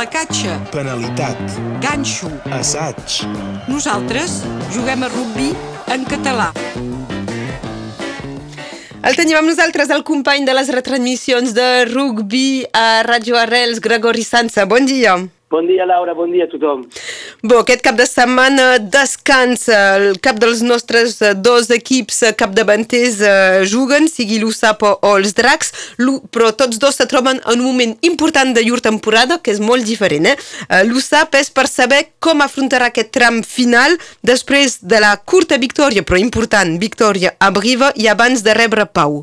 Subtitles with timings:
[0.00, 1.36] placatge, penalitat,
[1.82, 2.30] ganxo.
[2.56, 3.20] assaig,
[3.68, 5.50] Nosaltres juguem a rugby
[5.92, 6.46] en català.
[9.04, 14.24] El tenim amb nosaltres el company de les retransmissions de rugby a Ràdio Arrels, Gregori
[14.24, 14.64] Sansa.
[14.64, 15.18] Bon dia.
[15.52, 16.86] Bon dia, Laura, bon dia a tothom.
[17.42, 19.76] Bo, aquest cap de setmana descansa.
[19.96, 25.32] El cap dels nostres eh, dos equips eh, capdavanters eh, juguen, sigui l'USAP o, els
[25.38, 25.72] Dracs,
[26.34, 29.88] però tots dos se troben en un moment important de llur temporada, que és molt
[29.88, 30.28] diferent.
[30.28, 36.04] Eh, L'USAP és per saber com afrontarà aquest tram final després de la curta victòria,
[36.04, 39.22] però important, victòria a Briva i abans de rebre Pau.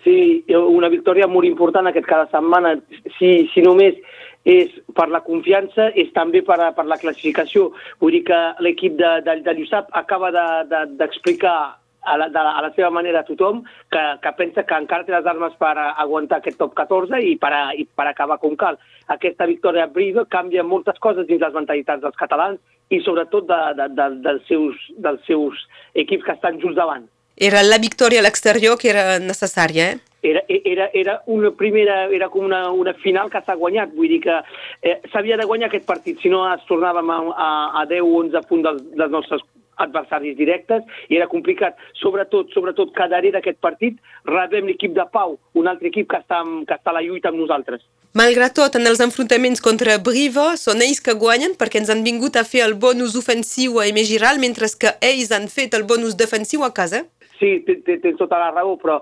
[0.00, 2.78] Sí, una victòria molt important aquest cada setmana.
[3.18, 4.00] Si, si només
[4.44, 7.72] és per la confiança, és també per, per la classificació.
[8.00, 11.76] Vull dir que l'equip de, de, de l'USAP acaba de- de- d'explicar de,
[12.08, 15.12] a, la, de, a la seva manera a tothom que, que pensa que encara té
[15.12, 18.78] les armes per aguantar aquest top 14 i per, a, i per acabar com cal.
[19.12, 22.58] Aquesta victòria a Brive canvia moltes coses dins les mentalitats dels catalans
[22.90, 25.60] i sobretot de, de, de, dels, seus, dels seus
[25.94, 27.04] equips que estan just davant.
[27.36, 29.98] Era la victòria a l'exterior que era necessària, eh?
[30.22, 34.20] Era, era, era una primera, era com una, una final que s'ha guanyat, vull dir
[34.26, 34.40] que
[34.82, 37.48] eh, s'havia de guanyar aquest partit, si no es tornàvem a, a,
[37.82, 39.46] a 10 o 11 punts dels, dels nostres
[39.80, 41.78] adversaris directes i era complicat.
[42.00, 43.96] Sobretot, sobretot que darrere d'aquest partit
[44.28, 47.40] rebem l'equip de Pau, un altre equip que està, que està a la lluita amb
[47.40, 47.82] nosaltres.
[48.18, 52.36] Malgrat tot, en els enfrontaments contra Briva, són ells que guanyen perquè ens han vingut
[52.36, 56.18] a fer el bonus ofensiu a Eme Giral, mentre que ells han fet el bonus
[56.18, 57.04] defensiu a casa.
[57.40, 58.98] Sí, tens tota la raó, però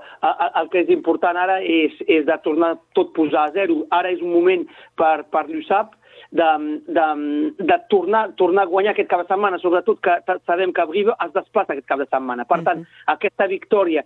[0.61, 3.81] el que és important ara és, és de tornar tot posar a zero.
[3.91, 4.63] Ara és un moment
[4.99, 5.97] per, per l'USAP
[6.31, 6.51] de,
[6.87, 7.09] de,
[7.59, 11.35] de tornar, tornar a guanyar aquest cap de setmana, sobretot que sabem que Brive es
[11.35, 12.47] desplaça aquest cap de setmana.
[12.47, 14.05] Per tant, aquesta victòria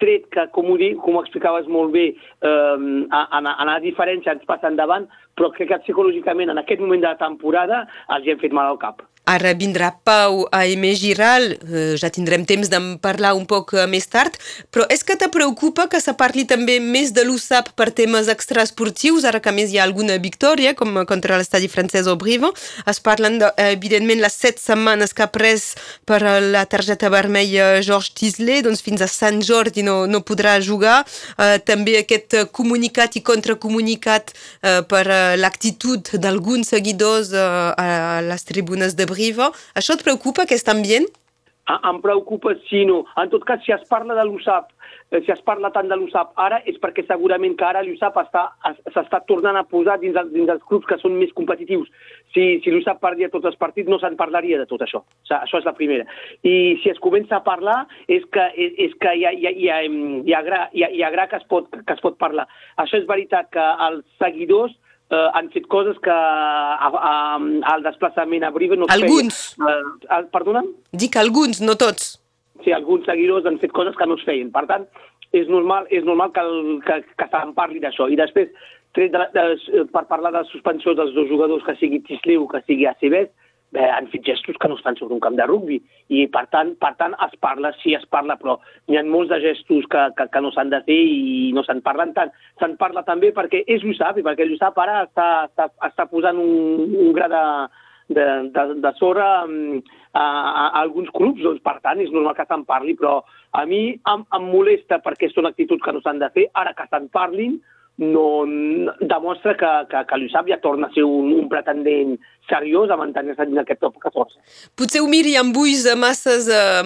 [0.00, 4.34] tret que, com ho, dic, com ho explicaves molt bé, eh, en, en la diferència
[4.36, 7.84] ens passa endavant, però crec que psicològicament en aquest moment de la temporada
[8.16, 9.04] els hi hem fet mal al cap.
[9.26, 13.82] Ara vindrà Pau a Eme Giral, eh, ja tindrem temps d'en parlar un poc eh,
[13.90, 14.36] més tard,
[14.70, 19.26] però és que te preocupa que se parli també més de l'USAP per temes extraesportius,
[19.26, 22.52] ara que més hi ha alguna victòria, com contra l'estadi francès o Brivo.
[22.86, 25.72] Es parlen, de, eh, evidentment, les set setmanes que ha pres
[26.06, 30.54] per eh, la targeta vermella Georges Tisley, doncs fins a Sant Jordi no, no podrà
[30.62, 31.00] jugar.
[31.34, 37.90] Eh, també aquest eh, comunicat i contracomunicat eh, per eh, l'actitud d'alguns seguidors eh, a
[38.22, 39.52] les tribunes de Brivo.
[39.74, 41.06] Això et preocupa, aquest ambient?
[41.68, 43.04] A- em preocupa si no.
[43.16, 44.68] En tot cas, si es parla de l'USAP,
[45.10, 48.52] eh, si es parla tant de l'USAP ara, és perquè segurament que ara l'USAP està-
[48.70, 51.88] es- s'està tornant a posar dins, el, dins els clubs que són més competitius.
[52.32, 54.98] Si, si l'USAP perdia tots els partits, no se'n parlaria de tot això.
[55.02, 56.06] O sigui, això és la primera.
[56.44, 59.50] I si es comença a parlar, és que, és, és que hi, ha, hi, ha,
[59.50, 62.00] hi, ha, hi, ha gra, hi, ha, hi ha gra que es, pot, que es
[62.00, 62.46] pot parlar.
[62.78, 64.70] Això és veritat que els seguidors
[65.10, 67.14] eh, han fet coses que a, a,
[67.72, 69.40] al desplaçament a Brive no es Alguns.
[69.56, 69.68] feien.
[69.70, 70.70] Eh, eh, perdona'm?
[70.92, 72.16] Dic alguns, no tots.
[72.64, 74.50] sí, alguns seguidors han fet coses que no es feien.
[74.50, 74.86] Per tant,
[75.36, 78.08] és normal, és normal que, el, que, que se'n parli d'això.
[78.10, 78.48] I després,
[78.96, 82.48] tret de, de, per parlar de la suspensió dels dos jugadors, que sigui Tisleu o
[82.48, 83.28] que sigui Acebes,
[83.74, 85.78] bé, han fet gestos que no estan sobre un camp de rugbi.
[86.08, 88.58] I, per tant, per tant es parla, sí es parla, però
[88.90, 91.82] hi ha molts de gestos que, que, que no s'han de fer i no se'n
[91.86, 92.32] parlen tant.
[92.60, 96.86] Se'n parla també perquè és l'USAP, i perquè l'USAP ara està, està, està posant un,
[97.06, 97.44] un gra de,
[98.08, 99.80] de, de, de sorra mm,
[100.12, 103.18] a, a, a alguns clubs, doncs per tant és normal que se'n parli, però
[103.56, 106.86] a mi em, em molesta perquè són actituds que no s'han de fer, ara que
[106.90, 107.58] se'n parlin
[107.98, 108.44] no,
[109.00, 113.42] demostra que, que, que l'USAP ja torna a ser un, un pretendent seriós a mantenir-se
[113.48, 114.36] dins aquest top 14.
[114.78, 116.84] Potser ho miri amb ulls masses, eh,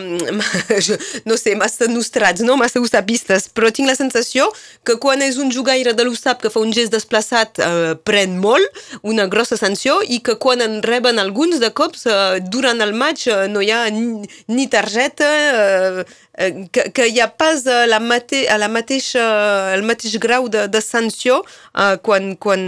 [1.28, 2.56] no sé, massa nostrats, no?
[2.60, 4.48] massa usapistes, però tinc la sensació
[4.87, 8.81] que quan és un jugaire de l'USAP que fa un gest desplaçat eh, pren molt,
[9.03, 13.28] una grossa sanció, i que quan en reben alguns de cops eh, durant el match
[13.28, 16.09] eh, no hi ha ni, ni targeta, eh,
[16.41, 19.27] eh, que, que hi ha pas la mate, la mateixa,
[19.75, 22.61] el mateix grau de, de sanció eh, quan, quan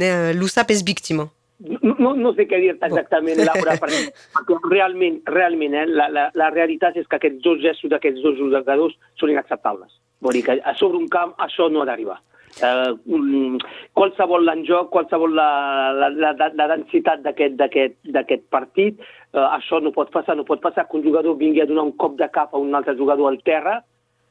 [0.00, 1.28] eh, l'USAP és víctima.
[1.64, 4.00] No, no, sé què dir-te exactament, Laura, perquè,
[4.34, 8.36] perquè realment, realment eh, la, la, la realitat és que aquests dos gestos d'aquests dos
[8.40, 9.94] jugadors són inacceptables.
[10.24, 12.18] Vol dir que a sobre un camp això no ha d'arribar.
[12.62, 13.56] Eh, um,
[13.98, 15.48] qualsevol l'enjoc, qualsevol la,
[15.96, 19.00] la, la, la densitat d'aquest partit,
[19.32, 21.96] eh, això no pot passar, no pot passar que un jugador vingui a donar un
[21.98, 23.80] cop de cap a un altre jugador al terra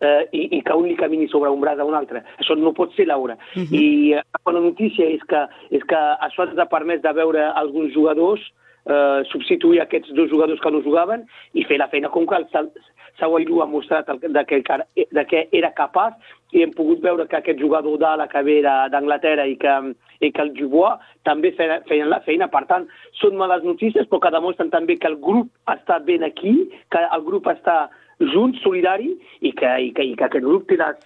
[0.03, 2.23] eh, i, i que un li camini sobre un braç a un altre.
[2.39, 3.37] Això no pot ser, Laura.
[3.55, 3.75] Uh -huh.
[3.75, 5.95] I eh, la bona notícia és que, és que
[6.27, 8.41] això ens ha permès de veure alguns jugadors
[8.85, 12.47] eh, substituir aquests dos jugadors que no jugaven i fer la feina com cal.
[12.51, 12.71] Sal-
[13.19, 14.63] Saguairu ha mostrat el, de, que,
[15.11, 16.13] de que era capaç
[16.51, 19.73] i hem pogut veure que aquest jugador d'ala que ve d'Anglaterra i que,
[20.19, 22.47] i que el Dubois també feien la feina.
[22.47, 22.87] Per tant,
[23.21, 27.21] són males notícies, però que demostren també que el grup està ben aquí, que el
[27.21, 27.89] grup està
[28.33, 30.99] junt, solidari, i que, i que, i que aquest grup té les,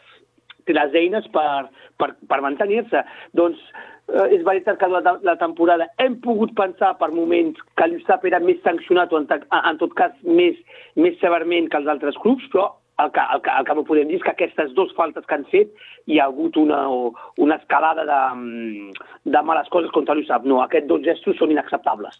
[0.67, 1.67] té les eines per,
[1.99, 3.03] per, per mantenir-se.
[3.37, 3.61] Doncs
[4.11, 8.41] eh, és veritat que la, la temporada hem pogut pensar per moments que l'USAP era
[8.43, 9.29] més sancionat o en,
[9.61, 10.59] en tot cas més,
[10.95, 14.09] més severament que els altres clubs, però el que, el, que, el que no podem
[14.09, 15.73] dir és que aquestes dues faltes que han fet
[16.07, 16.79] hi ha hagut una,
[17.37, 18.19] una escalada de,
[19.27, 20.45] de males coses contra l'USAP.
[20.47, 22.15] No, aquests dos gestos són inacceptables.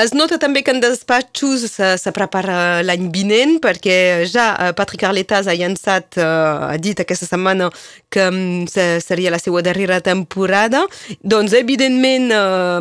[0.00, 3.98] Es nota també que en despatxos se, se prepara l'any vinent perquè
[4.32, 7.68] ja eh, Patrick Arletas ha llançat, uh, ha dit aquesta setmana
[8.10, 10.86] que um, seria la seva darrera temporada.
[11.20, 12.80] Doncs, evidentment, uh,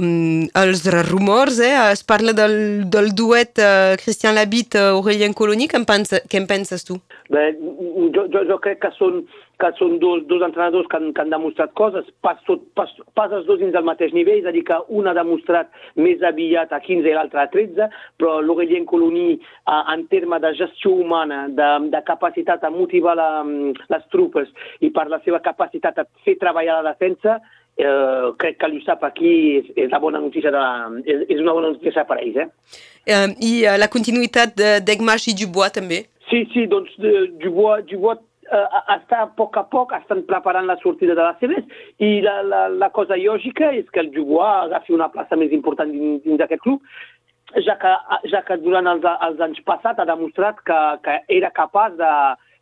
[0.64, 2.58] els rumors, eh, es parla del,
[2.90, 7.02] del duet uh, Christian Labit, Aurélien Coloni, què en, què en penses tu?
[7.36, 7.46] Bé,
[8.16, 9.24] jo, jo, jo crec que són,
[9.60, 13.34] que són dos, dos entrenadors que han, que han demostrat coses, pas, tot, pas, pas
[13.36, 16.72] els dos dins del mateix nivell, és a dir, que un ha demostrat més aviat
[16.76, 17.90] a 15 i l'altre a 13,
[18.22, 23.30] però l'Aurelien Coloní, eh, en termes de gestió humana, de, de capacitat a motivar la,
[23.44, 24.52] les trupes
[24.86, 27.40] i per la seva capacitat a fer treballar la defensa,
[27.78, 31.56] eh, crec que l'USAP aquí és, és, la bona notícia de la, és, és una
[31.58, 32.44] bona notícia per a ells.
[32.46, 32.50] Eh?
[33.06, 34.56] Eh, I uh, la continuïtat
[34.86, 36.06] d'Egmash i Dubois també?
[36.36, 38.20] Sí, sí, doncs eh, Dubois, Dubois
[38.52, 42.42] eh, està a poc a poc, estan preparant la sortida de les seves i la,
[42.44, 46.42] la, la cosa lògica és que el Dubois agafi una plaça més important dins, dins
[46.42, 46.84] d'aquest club,
[47.64, 47.94] ja que,
[48.34, 52.12] ja que durant els, els anys passats ha demostrat que, que era capaç de,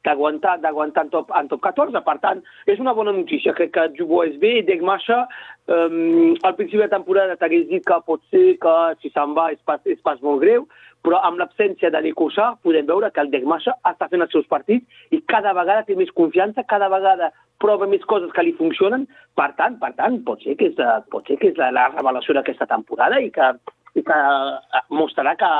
[0.05, 2.05] d'aguantar d'aguantar en, top, en top 14.
[2.05, 3.57] Per tant, és una bona notícia.
[3.57, 5.23] Crec que Dubois és bé, Degmasha,
[5.65, 9.61] um, al principi de temporada t'hagués dit que pot ser que si se'n va és
[9.65, 10.67] pas, és pas molt greu,
[11.03, 15.11] però amb l'absència de Nicosa podem veure que el Degmassa està fent els seus partits
[15.11, 17.29] i cada vegada té més confiança, cada vegada
[17.59, 19.05] prova més coses que li funcionen.
[19.35, 20.79] Per tant, per tant pot ser que és,
[21.11, 23.51] pot ser que és la, la revelació d'aquesta temporada i que,
[23.99, 25.51] i que eh, mostrarà que,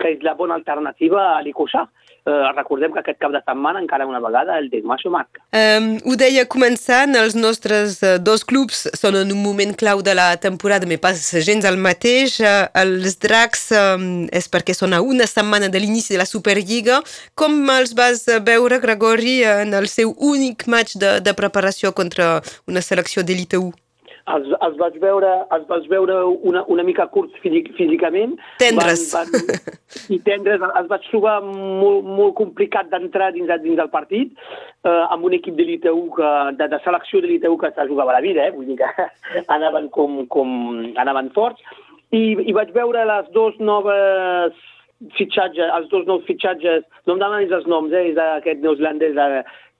[0.00, 1.86] que és la bona alternativa a l'Icosa
[2.26, 5.42] eh, recordem que aquest cap de setmana encara una vegada el Desmacho marca.
[5.56, 10.16] Um, ho deia començant, els nostres uh, dos clubs són en un moment clau de
[10.18, 12.38] la temporada, però pas gens el mateix.
[12.42, 17.00] Uh, els Dracs um, és perquè són a una setmana de l'inici de la Superliga.
[17.38, 22.82] Com els vas veure, Gregori, en el seu únic match de, de preparació contra una
[22.82, 23.85] selecció d'elite 1?
[24.34, 26.16] Els, els vaig veure, els vaig veure
[26.50, 28.34] una, una mica curts físicament.
[28.62, 29.06] Tendres.
[29.14, 29.78] Van, van,
[30.14, 30.62] I tendres.
[30.66, 34.34] Els vaig trobar molt, molt complicat d'entrar dins, dins del partit,
[34.86, 36.30] eh, amb un equip d'elite 1, que,
[36.60, 38.54] de, de selecció d'elite 1 que se jugava la vida, eh?
[38.54, 39.10] vull dir que
[39.56, 40.56] anaven, com, com,
[40.98, 41.62] anaven forts.
[42.14, 44.58] I, I vaig veure les dues noves
[45.18, 49.14] fitxatges, els dos nous fitxatges, no em demanis els noms, eh, és d'aquest neozelandès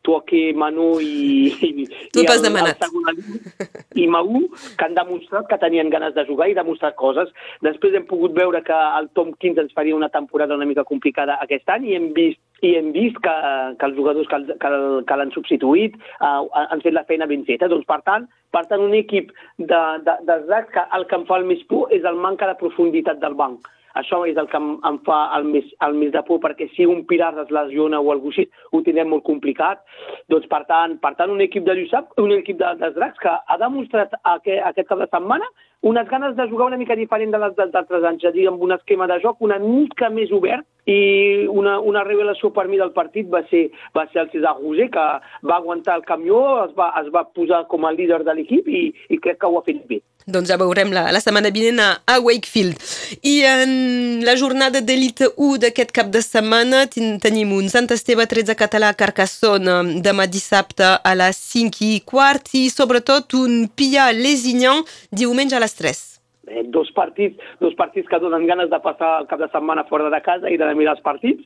[0.06, 3.20] de, Tuoque, Manu i, i, tu i, el, el
[3.94, 4.30] i Mau,
[4.78, 7.32] que han demostrat que tenien ganes de jugar i demostrar coses.
[7.66, 11.38] Després hem pogut veure que el Tom Kins ens faria una temporada una mica complicada
[11.42, 13.32] aquest any i hem vist i hem vist que,
[13.76, 14.68] que els jugadors que, que,
[15.08, 17.68] que l'han substituït uh, han fet la feina ben feta.
[17.68, 18.24] Doncs, per tant,
[18.54, 21.92] per tant un equip de, de, de que el que em fa el més por
[21.92, 23.68] és el manca de profunditat del banc
[24.00, 26.86] això és el que em, em fa el més, el més de por, perquè si
[26.86, 29.84] un pilar es lesiona o cosa així, ho tindrem molt complicat.
[30.32, 33.32] Doncs, per tant, per tant un equip de Lluçap, un equip de, dels Dracs, que
[33.32, 35.48] ha demostrat aquest, aquest cap de setmana
[35.86, 38.46] unes ganes de jugar una mica diferent de les dels altres anys, és a dir,
[38.48, 42.80] amb un esquema de joc una mica més obert, i una, una revelació per mi
[42.80, 45.06] del partit va ser, va ser el César Roger, que
[45.50, 48.86] va aguantar el camió, es va, es va posar com a líder de l'equip i,
[49.10, 50.02] i crec que ho ha fet bé.
[50.26, 52.80] Doncs ja veurem la, la setmana vinent a, a Wakefield.
[53.22, 53.74] I en
[54.26, 58.90] la jornada d'Elite 1 d'aquest cap de setmana ten, tenim un Sant Esteve 13 català
[58.90, 64.82] a Carcassonne demà dissabte a les 5 i quart i sobretot un Pia Lesignan
[65.14, 66.15] diumenge a les 3
[66.46, 70.10] eh, dos partits, dos partits que donen ganes de passar el cap de setmana fora
[70.10, 71.44] de casa i de mirar els partits.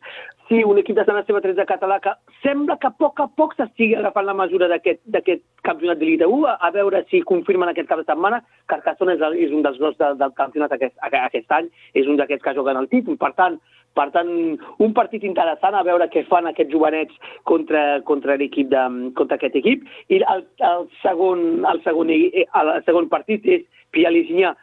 [0.48, 3.54] Sí, un equip de Sant Esteve 13 català que sembla que a poc a poc
[3.54, 8.00] s'estigui agafant la mesura d'aquest campionat de Liga 1, a veure si confirmen aquest cap
[8.02, 8.40] de setmana.
[8.66, 12.42] Carcassonne és, és un dels dos del, del campionat aquest, aquest any, és un d'aquests
[12.44, 13.18] que juguen el títol.
[13.20, 13.60] Per tant,
[13.94, 14.30] per tant,
[14.78, 17.14] un partit interessant a veure què fan aquests jovenets
[17.50, 18.82] contra, contra l'equip de,
[19.18, 19.86] contra aquest equip.
[20.08, 24.54] I el, el, segon, el, segon, el segon partit és Pia Lisigna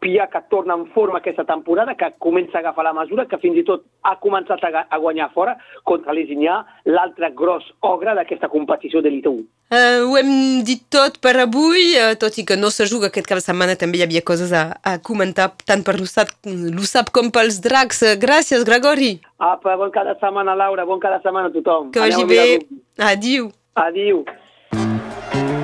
[0.00, 3.58] Pia que torna en forma aquesta temporada, que comença a agafar la mesura, que fins
[3.58, 9.02] i tot ha començat a, a guanyar fora contra l'Esinyà, l'altre gros ogre d'aquesta competició
[9.02, 9.44] de l'Ita 1.
[9.66, 13.26] Uh, ho hem dit tot per avui, uh, tot i que no se juga aquest
[13.26, 17.58] cap de setmana, també hi havia coses a, a comentar tant per l'USAP com pels
[17.64, 18.04] dracs.
[18.06, 19.16] Uh, gràcies, Gregori.
[19.42, 21.90] Apa, bon cada setmana, Laura, bon cada setmana a tothom.
[21.90, 22.42] Que vagi bé.
[23.10, 23.50] Adiu.
[23.74, 24.22] Adiu.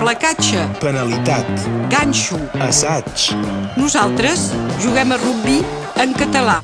[0.03, 0.59] Placatge.
[0.81, 1.47] Penalitat.
[1.87, 2.35] Ganxo.
[2.59, 3.31] Assaig.
[3.79, 4.49] Nosaltres
[4.83, 5.61] juguem a rugby
[6.03, 6.59] en català.